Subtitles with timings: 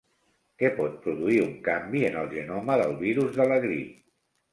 [0.61, 3.93] Què pot produir un canvi en el genoma del virus de la grip?